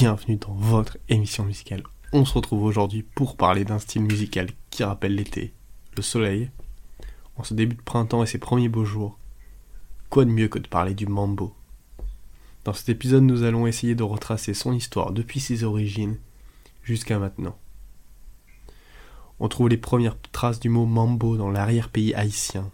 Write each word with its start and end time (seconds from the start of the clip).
bienvenue 0.00 0.36
dans 0.36 0.54
votre 0.54 0.96
émission 1.10 1.44
musicale. 1.44 1.82
On 2.14 2.24
se 2.24 2.32
retrouve 2.32 2.62
aujourd'hui 2.62 3.02
pour 3.02 3.36
parler 3.36 3.66
d'un 3.66 3.78
style 3.78 4.00
musical 4.00 4.48
qui 4.70 4.82
rappelle 4.82 5.14
l'été, 5.14 5.52
le 5.94 6.00
soleil. 6.00 6.50
En 7.36 7.44
ce 7.44 7.52
début 7.52 7.76
de 7.76 7.82
printemps 7.82 8.22
et 8.22 8.26
ses 8.26 8.38
premiers 8.38 8.70
beaux 8.70 8.86
jours, 8.86 9.18
quoi 10.08 10.24
de 10.24 10.30
mieux 10.30 10.48
que 10.48 10.58
de 10.58 10.68
parler 10.68 10.94
du 10.94 11.06
mambo? 11.06 11.54
Dans 12.64 12.72
cet 12.72 12.88
épisode, 12.88 13.24
nous 13.24 13.42
allons 13.42 13.66
essayer 13.66 13.94
de 13.94 14.02
retracer 14.02 14.54
son 14.54 14.72
histoire 14.72 15.12
depuis 15.12 15.38
ses 15.38 15.64
origines 15.64 16.16
jusqu'à 16.82 17.18
maintenant. 17.18 17.58
On 19.38 19.48
trouve 19.48 19.68
les 19.68 19.76
premières 19.76 20.16
traces 20.32 20.60
du 20.60 20.70
mot 20.70 20.86
mambo 20.86 21.36
dans 21.36 21.50
l'arrière-pays 21.50 22.14
haïtien. 22.14 22.70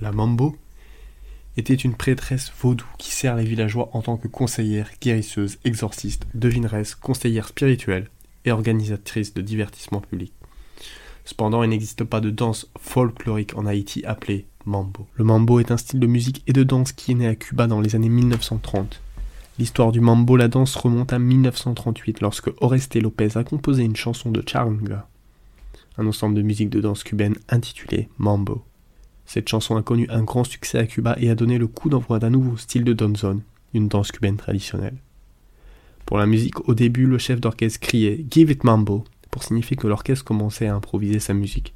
La 0.00 0.10
mambo 0.10 0.56
était 1.58 1.74
une 1.74 1.94
prêtresse 1.94 2.52
vaudou 2.60 2.86
qui 2.98 3.10
sert 3.10 3.34
les 3.34 3.44
villageois 3.44 3.90
en 3.92 4.00
tant 4.00 4.16
que 4.16 4.28
conseillère, 4.28 4.90
guérisseuse, 5.00 5.58
exorciste, 5.64 6.26
devineresse, 6.34 6.94
conseillère 6.94 7.48
spirituelle 7.48 8.08
et 8.44 8.52
organisatrice 8.52 9.34
de 9.34 9.42
divertissement 9.42 10.00
public. 10.00 10.32
Cependant, 11.24 11.62
il 11.62 11.70
n'existe 11.70 12.04
pas 12.04 12.20
de 12.20 12.30
danse 12.30 12.70
folklorique 12.78 13.56
en 13.56 13.66
Haïti 13.66 14.04
appelée 14.06 14.46
mambo. 14.64 15.06
Le 15.14 15.24
mambo 15.24 15.58
est 15.58 15.72
un 15.72 15.76
style 15.76 16.00
de 16.00 16.06
musique 16.06 16.42
et 16.46 16.52
de 16.52 16.62
danse 16.62 16.92
qui 16.92 17.12
est 17.12 17.16
né 17.16 17.26
à 17.26 17.34
Cuba 17.34 17.66
dans 17.66 17.80
les 17.80 17.96
années 17.96 18.08
1930. 18.08 19.02
L'histoire 19.58 19.90
du 19.90 20.00
mambo, 20.00 20.36
la 20.36 20.46
danse, 20.46 20.76
remonte 20.76 21.12
à 21.12 21.18
1938 21.18 22.20
lorsque 22.20 22.50
Oreste 22.62 22.94
Lopez 22.94 23.36
a 23.36 23.42
composé 23.42 23.82
une 23.82 23.96
chanson 23.96 24.30
de 24.30 24.42
charanga, 24.46 25.08
un 25.98 26.06
ensemble 26.06 26.36
de 26.36 26.42
musique 26.42 26.70
de 26.70 26.80
danse 26.80 27.02
cubaine 27.02 27.36
intitulée 27.48 28.08
Mambo. 28.18 28.62
Cette 29.28 29.50
chanson 29.50 29.76
a 29.76 29.82
connu 29.82 30.06
un 30.08 30.22
grand 30.22 30.42
succès 30.42 30.78
à 30.78 30.86
Cuba 30.86 31.14
et 31.20 31.28
a 31.28 31.34
donné 31.34 31.58
le 31.58 31.66
coup 31.66 31.90
d'envoi 31.90 32.18
d'un 32.18 32.30
nouveau 32.30 32.56
style 32.56 32.82
de 32.82 32.94
danzón, 32.94 33.42
une 33.74 33.86
danse 33.86 34.10
cubaine 34.10 34.38
traditionnelle. 34.38 34.96
Pour 36.06 36.16
la 36.16 36.24
musique, 36.24 36.66
au 36.66 36.72
début, 36.72 37.04
le 37.04 37.18
chef 37.18 37.38
d'orchestre 37.38 37.78
criait 37.78 38.24
Give 38.30 38.50
it 38.50 38.64
mambo 38.64 39.04
pour 39.30 39.44
signifier 39.44 39.76
que 39.76 39.86
l'orchestre 39.86 40.24
commençait 40.24 40.68
à 40.68 40.74
improviser 40.74 41.18
sa 41.20 41.34
musique. 41.34 41.74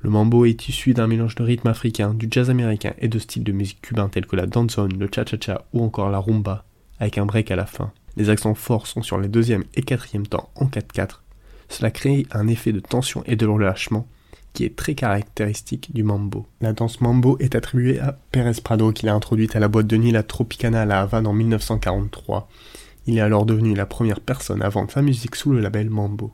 Le 0.00 0.08
mambo 0.08 0.46
est 0.46 0.70
issu 0.70 0.94
d'un 0.94 1.06
mélange 1.06 1.34
de 1.34 1.42
rythme 1.42 1.68
africain, 1.68 2.14
du 2.14 2.28
jazz 2.30 2.48
américain 2.48 2.94
et 2.98 3.08
de 3.08 3.18
styles 3.18 3.44
de 3.44 3.52
musique 3.52 3.82
cubains 3.82 4.08
tels 4.08 4.26
que 4.26 4.36
la 4.36 4.46
danzón, 4.46 4.88
le 4.98 5.10
cha-cha-cha 5.14 5.66
ou 5.74 5.84
encore 5.84 6.08
la 6.08 6.18
rumba, 6.18 6.64
avec 6.98 7.18
un 7.18 7.26
break 7.26 7.50
à 7.50 7.56
la 7.56 7.66
fin. 7.66 7.92
Les 8.16 8.30
accents 8.30 8.54
forts 8.54 8.86
sont 8.86 9.02
sur 9.02 9.20
les 9.20 9.28
deuxième 9.28 9.64
et 9.74 9.82
quatrième 9.82 10.26
temps 10.26 10.48
en 10.54 10.64
4-4. 10.64 11.20
Cela 11.68 11.90
crée 11.90 12.26
un 12.30 12.48
effet 12.48 12.72
de 12.72 12.80
tension 12.80 13.22
et 13.26 13.36
de 13.36 13.44
relâchement 13.44 14.08
est 14.64 14.76
très 14.76 14.94
caractéristique 14.94 15.94
du 15.94 16.02
mambo. 16.02 16.46
La 16.60 16.72
danse 16.72 17.00
mambo 17.00 17.36
est 17.40 17.54
attribuée 17.54 18.00
à 18.00 18.18
Pérez 18.32 18.60
Prado 18.62 18.92
qui 18.92 19.06
l'a 19.06 19.14
introduite 19.14 19.56
à 19.56 19.60
la 19.60 19.68
boîte 19.68 19.86
de 19.86 19.96
nuit 19.96 20.12
La 20.12 20.22
Tropicana 20.22 20.82
à 20.82 20.84
la 20.84 21.00
Havane 21.02 21.26
en 21.26 21.32
1943. 21.32 22.48
Il 23.06 23.18
est 23.18 23.20
alors 23.20 23.46
devenu 23.46 23.74
la 23.74 23.86
première 23.86 24.20
personne 24.20 24.62
à 24.62 24.68
vendre 24.68 24.90
sa 24.90 25.02
musique 25.02 25.36
sous 25.36 25.52
le 25.52 25.60
label 25.60 25.90
Mambo. 25.90 26.32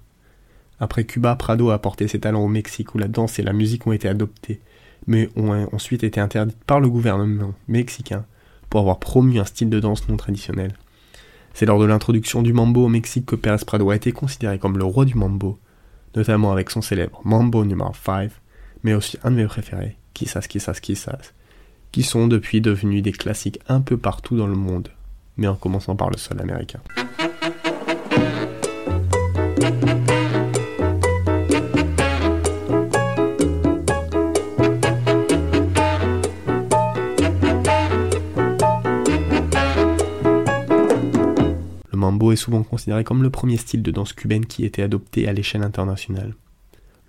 Après 0.80 1.04
Cuba, 1.04 1.36
Prado 1.36 1.70
a 1.70 1.74
apporté 1.74 2.08
ses 2.08 2.18
talents 2.18 2.44
au 2.44 2.48
Mexique 2.48 2.94
où 2.94 2.98
la 2.98 3.08
danse 3.08 3.38
et 3.38 3.42
la 3.42 3.52
musique 3.52 3.86
ont 3.86 3.92
été 3.92 4.08
adoptées, 4.08 4.60
mais 5.06 5.28
ont 5.36 5.68
ensuite 5.72 6.02
été 6.02 6.18
interdites 6.20 6.64
par 6.64 6.80
le 6.80 6.88
gouvernement 6.88 7.54
mexicain 7.68 8.24
pour 8.70 8.80
avoir 8.80 8.98
promu 8.98 9.38
un 9.38 9.44
style 9.44 9.70
de 9.70 9.80
danse 9.80 10.08
non 10.08 10.16
traditionnel. 10.16 10.72
C'est 11.54 11.66
lors 11.66 11.78
de 11.78 11.84
l'introduction 11.84 12.42
du 12.42 12.52
mambo 12.52 12.84
au 12.84 12.88
Mexique 12.88 13.26
que 13.26 13.36
Pérez 13.36 13.64
Prado 13.66 13.90
a 13.90 13.96
été 13.96 14.12
considéré 14.12 14.58
comme 14.58 14.78
le 14.78 14.84
roi 14.84 15.04
du 15.04 15.14
mambo, 15.14 15.58
notamment 16.14 16.52
avec 16.52 16.70
son 16.70 16.82
célèbre 16.82 17.20
Mambo 17.24 17.64
numéro 17.64 17.92
5, 17.94 18.30
mais 18.82 18.94
aussi 18.94 19.18
un 19.24 19.30
de 19.30 19.36
mes 19.36 19.46
préférés, 19.46 19.96
Kissas 20.14 20.42
Kissas 20.48 20.80
Kissas, 20.80 21.32
qui 21.90 22.02
sont 22.02 22.26
depuis 22.26 22.60
devenus 22.60 23.02
des 23.02 23.12
classiques 23.12 23.60
un 23.68 23.80
peu 23.80 23.96
partout 23.96 24.36
dans 24.36 24.46
le 24.46 24.56
monde, 24.56 24.88
mais 25.36 25.46
en 25.46 25.56
commençant 25.56 25.96
par 25.96 26.10
le 26.10 26.16
sol 26.16 26.40
américain. 26.40 26.80
Est 42.32 42.36
souvent 42.36 42.62
considéré 42.62 43.04
comme 43.04 43.22
le 43.22 43.30
premier 43.30 43.56
style 43.56 43.82
de 43.82 43.90
danse 43.90 44.12
cubaine 44.12 44.46
qui 44.46 44.64
était 44.64 44.82
adopté 44.82 45.28
à 45.28 45.32
l'échelle 45.32 45.62
internationale. 45.62 46.34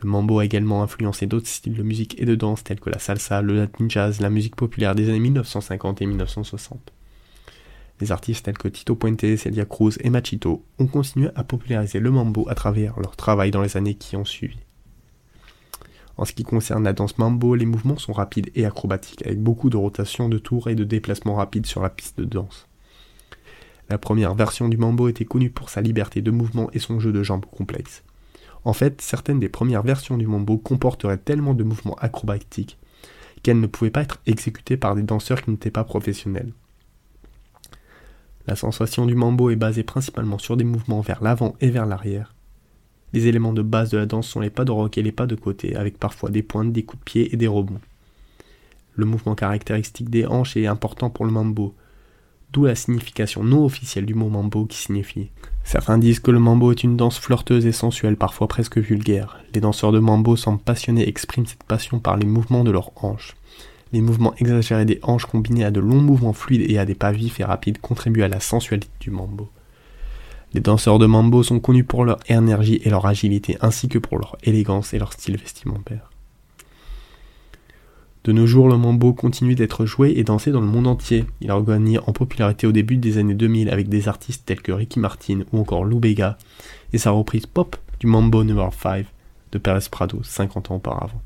Le 0.01 0.09
mambo 0.09 0.39
a 0.39 0.45
également 0.45 0.83
influencé 0.83 1.27
d'autres 1.27 1.47
styles 1.47 1.75
de 1.75 1.83
musique 1.83 2.19
et 2.21 2.25
de 2.25 2.35
danse 2.35 2.63
tels 2.63 2.79
que 2.79 2.89
la 2.89 2.99
salsa, 2.99 3.41
le 3.41 3.55
latin 3.55 3.85
jazz, 3.87 4.19
la 4.19 4.29
musique 4.29 4.55
populaire 4.55 4.95
des 4.95 5.09
années 5.09 5.19
1950 5.19 6.01
et 6.01 6.05
1960. 6.05 6.91
Des 7.99 8.11
artistes 8.11 8.43
tels 8.43 8.57
que 8.57 8.67
Tito 8.67 8.95
Puente, 8.95 9.37
Celia 9.37 9.65
Cruz 9.65 9.97
et 10.01 10.09
Machito 10.09 10.65
ont 10.77 10.87
continué 10.87 11.29
à 11.35 11.43
populariser 11.43 11.99
le 11.99 12.11
mambo 12.11 12.45
à 12.49 12.55
travers 12.55 12.99
leur 12.99 13.15
travail 13.15 13.51
dans 13.51 13.61
les 13.61 13.77
années 13.77 13.95
qui 13.95 14.17
ont 14.17 14.25
suivi. 14.25 14.57
En 16.17 16.25
ce 16.25 16.33
qui 16.33 16.43
concerne 16.43 16.83
la 16.83 16.93
danse 16.93 17.17
mambo, 17.17 17.55
les 17.55 17.65
mouvements 17.65 17.97
sont 17.97 18.13
rapides 18.13 18.51
et 18.55 18.65
acrobatiques, 18.65 19.25
avec 19.25 19.41
beaucoup 19.41 19.69
de 19.69 19.77
rotations 19.77 20.29
de 20.29 20.37
tours 20.37 20.69
et 20.69 20.75
de 20.75 20.83
déplacements 20.83 21.35
rapides 21.35 21.65
sur 21.65 21.81
la 21.81 21.89
piste 21.89 22.19
de 22.19 22.25
danse. 22.25 22.67
La 23.93 23.99
première 23.99 24.33
version 24.33 24.69
du 24.69 24.77
mambo 24.77 25.07
était 25.07 25.23
connue 25.23 25.51
pour 25.51 25.69
sa 25.69 25.79
liberté 25.79 26.23
de 26.23 26.31
mouvement 26.31 26.67
et 26.73 26.79
son 26.79 26.99
jeu 26.99 27.11
de 27.11 27.21
jambes 27.21 27.45
complexe. 27.45 28.01
En 28.65 28.73
fait, 28.73 28.99
certaines 29.01 29.39
des 29.39 29.49
premières 29.49 29.83
versions 29.83 30.17
du 30.17 30.25
mambo 30.25 30.57
comporteraient 30.57 31.19
tellement 31.19 31.53
de 31.53 31.63
mouvements 31.63 31.93
acrobatiques 32.01 32.79
qu'elles 33.43 33.59
ne 33.59 33.67
pouvaient 33.67 33.91
pas 33.91 34.01
être 34.01 34.19
exécutées 34.25 34.77
par 34.77 34.95
des 34.95 35.03
danseurs 35.03 35.43
qui 35.43 35.51
n'étaient 35.51 35.69
pas 35.69 35.83
professionnels. 35.83 36.53
La 38.47 38.55
sensation 38.55 39.05
du 39.05 39.13
mambo 39.13 39.51
est 39.51 39.55
basée 39.55 39.83
principalement 39.83 40.39
sur 40.39 40.57
des 40.57 40.63
mouvements 40.63 41.01
vers 41.01 41.23
l'avant 41.23 41.53
et 41.61 41.69
vers 41.69 41.85
l'arrière. 41.85 42.33
Les 43.13 43.27
éléments 43.27 43.53
de 43.53 43.61
base 43.61 43.91
de 43.91 43.99
la 43.99 44.07
danse 44.07 44.27
sont 44.27 44.39
les 44.39 44.49
pas 44.49 44.65
de 44.65 44.71
rock 44.71 44.97
et 44.97 45.03
les 45.03 45.11
pas 45.11 45.27
de 45.27 45.35
côté, 45.35 45.75
avec 45.75 45.99
parfois 45.99 46.31
des 46.31 46.41
pointes, 46.41 46.73
des 46.73 46.81
coups 46.81 47.01
de 47.01 47.05
pied 47.05 47.31
et 47.31 47.37
des 47.37 47.45
rebonds. 47.45 47.79
Le 48.95 49.05
mouvement 49.05 49.35
caractéristique 49.35 50.09
des 50.09 50.25
hanches 50.25 50.57
est 50.57 50.65
important 50.65 51.11
pour 51.11 51.25
le 51.25 51.31
mambo, 51.31 51.75
d'où 52.53 52.65
la 52.65 52.75
signification 52.75 53.43
non 53.43 53.65
officielle 53.65 54.05
du 54.05 54.13
mot 54.13 54.29
mambo 54.29 54.65
qui 54.65 54.77
signifie. 54.77 55.29
Certains 55.63 55.97
disent 55.97 56.19
que 56.19 56.31
le 56.31 56.39
mambo 56.39 56.71
est 56.71 56.83
une 56.83 56.95
danse 56.95 57.17
flirteuse 57.17 57.65
et 57.65 57.71
sensuelle, 57.71 58.15
parfois 58.15 58.47
presque 58.47 58.77
vulgaire. 58.77 59.39
Les 59.53 59.61
danseurs 59.61 59.91
de 59.91 59.99
mambo 59.99 60.35
semblent 60.35 60.61
passionnés 60.61 61.03
et 61.03 61.09
expriment 61.09 61.47
cette 61.47 61.63
passion 61.63 61.99
par 61.99 62.15
les 62.15 62.27
mouvements 62.27 62.63
de 62.63 62.71
leurs 62.71 62.91
hanches. 63.03 63.35
Les 63.91 64.01
mouvements 64.01 64.35
exagérés 64.37 64.85
des 64.85 64.99
hanches 65.03 65.25
combinés 65.25 65.65
à 65.65 65.71
de 65.71 65.79
longs 65.79 66.01
mouvements 66.01 66.33
fluides 66.33 66.69
et 66.69 66.77
à 66.77 66.85
des 66.85 66.95
pas 66.95 67.11
vifs 67.11 67.39
et 67.39 67.43
rapides 67.43 67.81
contribuent 67.81 68.23
à 68.23 68.27
la 68.27 68.39
sensualité 68.39 68.89
du 68.99 69.09
mambo. 69.09 69.49
Les 70.53 70.61
danseurs 70.61 70.99
de 70.99 71.07
mambo 71.07 71.41
sont 71.41 71.59
connus 71.59 71.83
pour 71.83 72.05
leur 72.05 72.19
énergie 72.27 72.79
et 72.83 72.89
leur 72.89 73.07
agilité, 73.07 73.57
ainsi 73.61 73.87
que 73.87 73.97
pour 73.97 74.19
leur 74.19 74.37
élégance 74.43 74.93
et 74.93 74.99
leur 74.99 75.13
style 75.13 75.37
vestimentaire. 75.37 76.12
De 78.23 78.31
nos 78.31 78.47
jours, 78.47 78.69
le 78.69 78.77
mambo 78.77 79.11
continue 79.11 79.53
d'être 79.53 79.85
joué 79.85 80.13
et 80.15 80.23
dansé 80.23 80.51
dans 80.51 80.61
le 80.61 80.67
monde 80.67 80.87
entier. 80.87 81.25
Il 81.41 81.51
a 81.51 81.55
regagné 81.55 81.99
en 81.99 82.13
popularité 82.13 82.65
au 82.65 82.71
début 82.71 82.95
des 82.95 83.17
années 83.17 83.33
2000 83.33 83.69
avec 83.69 83.89
des 83.89 84.07
artistes 84.07 84.43
tels 84.45 84.61
que 84.61 84.71
Ricky 84.71 84.99
Martin 84.99 85.41
ou 85.51 85.59
encore 85.59 85.83
Lou 85.83 85.99
Bega 85.99 86.37
et 86.93 86.97
sa 86.97 87.11
reprise 87.11 87.45
pop 87.45 87.75
du 87.99 88.07
Mambo 88.07 88.45
No. 88.45 88.69
5 88.71 89.05
de 89.51 89.57
Perez 89.57 89.87
Prado 89.91 90.21
50 90.23 90.71
ans 90.71 90.75
auparavant. 90.75 91.21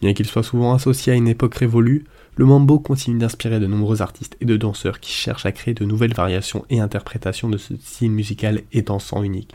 Bien 0.00 0.14
qu'il 0.14 0.26
soit 0.26 0.42
souvent 0.42 0.72
associé 0.72 1.12
à 1.12 1.16
une 1.16 1.28
époque 1.28 1.56
révolue, 1.56 2.04
le 2.36 2.46
mambo 2.46 2.78
continue 2.78 3.18
d'inspirer 3.18 3.60
de 3.60 3.66
nombreux 3.66 4.00
artistes 4.00 4.38
et 4.40 4.46
de 4.46 4.56
danseurs 4.56 4.98
qui 4.98 5.12
cherchent 5.12 5.46
à 5.46 5.52
créer 5.52 5.74
de 5.74 5.84
nouvelles 5.84 6.14
variations 6.14 6.64
et 6.70 6.80
interprétations 6.80 7.50
de 7.50 7.58
ce 7.58 7.76
style 7.76 8.10
musical 8.10 8.62
et 8.72 8.80
dansant 8.80 9.22
unique. 9.22 9.54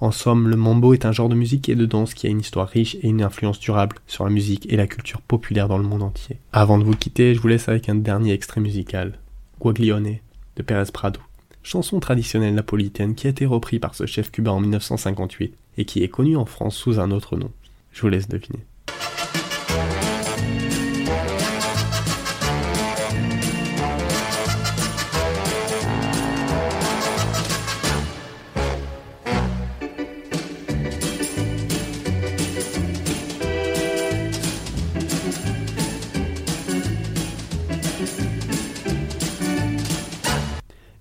En 0.00 0.12
somme, 0.12 0.48
le 0.48 0.56
mambo 0.56 0.94
est 0.94 1.04
un 1.04 1.12
genre 1.12 1.28
de 1.28 1.34
musique 1.34 1.68
et 1.68 1.74
de 1.74 1.84
danse 1.84 2.14
qui 2.14 2.28
a 2.28 2.30
une 2.30 2.40
histoire 2.40 2.68
riche 2.68 2.94
et 2.96 3.08
une 3.08 3.22
influence 3.22 3.58
durable 3.58 3.96
sur 4.06 4.24
la 4.24 4.30
musique 4.30 4.72
et 4.72 4.76
la 4.76 4.86
culture 4.86 5.20
populaire 5.20 5.66
dans 5.66 5.78
le 5.78 5.84
monde 5.84 6.04
entier. 6.04 6.38
Avant 6.52 6.78
de 6.78 6.84
vous 6.84 6.94
quitter, 6.94 7.34
je 7.34 7.40
vous 7.40 7.48
laisse 7.48 7.68
avec 7.68 7.88
un 7.88 7.96
dernier 7.96 8.32
extrait 8.32 8.60
musical, 8.60 9.18
Guaglione, 9.58 10.18
de 10.56 10.62
Pérez 10.62 10.92
Prado, 10.92 11.20
chanson 11.64 11.98
traditionnelle 11.98 12.54
napolitaine 12.54 13.16
qui 13.16 13.26
a 13.26 13.30
été 13.30 13.44
repris 13.44 13.80
par 13.80 13.96
ce 13.96 14.06
chef 14.06 14.30
cubain 14.30 14.52
en 14.52 14.60
1958 14.60 15.52
et 15.78 15.84
qui 15.84 16.04
est 16.04 16.08
connu 16.08 16.36
en 16.36 16.44
France 16.44 16.76
sous 16.76 17.00
un 17.00 17.10
autre 17.10 17.36
nom. 17.36 17.50
Je 17.90 18.02
vous 18.02 18.08
laisse 18.08 18.28
deviner. 18.28 18.67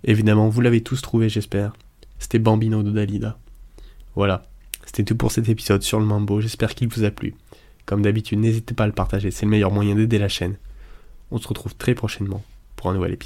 Évidemment, 0.07 0.48
vous 0.48 0.62
l'avez 0.62 0.81
tous 0.81 1.01
trouvé, 1.01 1.27
j'espère. 1.27 1.74
C'était 2.18 2.39
Bambino 2.39 2.81
de 2.81 2.92
Dalida. 2.92 3.38
Voilà, 4.15 4.48
c'était 4.86 5.04
tout 5.04 5.18
pour 5.18 5.33
cet 5.33 5.50
épisode 5.50 5.83
sur 5.83 6.00
le 6.00 6.06
mambo, 6.06 6.39
j'espère 6.39 6.74
qu'il 6.74 6.88
vous 6.88 7.04
a 7.04 7.12
plu. 7.12 7.36
Comme 7.86 8.01
d'habitude, 8.01 8.39
n'hésitez 8.39 8.74
pas 8.74 8.86
à 8.86 8.88
le 8.88 8.94
partager, 8.94 9.31
c'est 9.31 9.45
le 9.45 9.51
meilleur 9.51 9.69
moyen 9.69 9.95
d'aider 9.95 10.18
la 10.18 10.30
chaîne. 10.30 10.56
On 11.30 11.38
se 11.38 11.48
retrouve 11.48 11.75
très 11.75 11.94
prochainement 11.94 12.42
pour 12.77 12.89
un 12.89 12.94
nouvel 12.94 13.12
épisode. 13.12 13.25